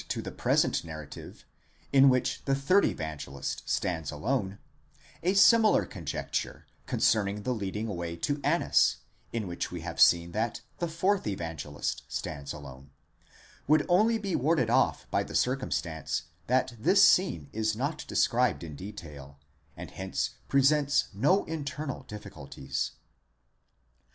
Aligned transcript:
673 0.09 0.23
to 0.23 0.29
the 0.35 0.41
present 0.41 0.83
narrative, 0.83 1.45
in 1.93 2.09
which 2.09 2.43
the 2.45 2.55
third 2.55 2.83
Evangelist 2.83 3.69
stands 3.69 4.09
alone, 4.09 4.57
a 5.21 5.35
similar 5.35 5.85
conjecture 5.85 6.65
concerning 6.87 7.43
the 7.43 7.53
leading 7.53 7.87
away 7.87 8.15
to 8.15 8.41
Annas, 8.43 8.95
in 9.31 9.45
which 9.45 9.71
we 9.71 9.81
have 9.81 10.01
seen 10.01 10.31
that 10.31 10.61
the 10.79 10.87
fourth 10.87 11.27
Evangelist 11.27 12.01
stands 12.07 12.51
alone, 12.51 12.89
would 13.67 13.85
only 13.87 14.17
be 14.17 14.35
warded 14.35 14.71
off 14.71 15.05
by 15.11 15.21
the 15.21 15.35
circum 15.35 15.69
stance 15.69 16.23
that 16.47 16.73
this 16.79 17.03
scene 17.03 17.47
is 17.53 17.75
not 17.75 18.03
described 18.07 18.63
in 18.63 18.75
detail, 18.75 19.37
and 19.77 19.91
hence 19.91 20.31
presents 20.47 21.09
no 21.13 21.43
inter 21.45 21.85
nal 21.85 22.01
difficulties. 22.07 22.93